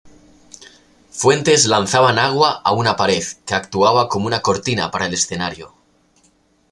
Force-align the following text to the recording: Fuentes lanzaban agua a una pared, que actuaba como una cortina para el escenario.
Fuentes 1.19 1.67
lanzaban 1.73 2.17
agua 2.17 2.49
a 2.65 2.71
una 2.71 2.95
pared, 2.95 3.21
que 3.45 3.53
actuaba 3.53 4.09
como 4.09 4.25
una 4.25 4.41
cortina 4.41 4.89
para 4.89 5.05
el 5.05 5.13
escenario. 5.13 5.75